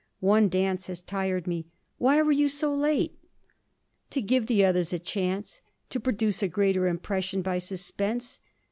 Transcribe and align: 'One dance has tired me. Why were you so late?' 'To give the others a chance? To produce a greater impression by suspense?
'One 0.19 0.49
dance 0.49 0.87
has 0.87 0.99
tired 0.99 1.45
me. 1.45 1.67
Why 1.99 2.23
were 2.23 2.31
you 2.31 2.47
so 2.49 2.73
late?' 2.73 3.19
'To 4.09 4.21
give 4.23 4.47
the 4.47 4.65
others 4.65 4.91
a 4.93 4.97
chance? 4.97 5.61
To 5.91 5.99
produce 5.99 6.41
a 6.41 6.47
greater 6.47 6.87
impression 6.87 7.43
by 7.43 7.59
suspense? 7.59 8.39